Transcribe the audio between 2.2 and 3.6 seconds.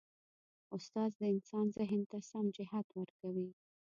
سم جهت ورکوي.